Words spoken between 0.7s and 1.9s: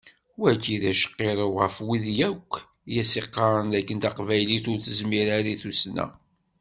d acqirrew ɣef